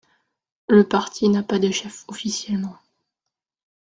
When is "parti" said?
0.83-1.29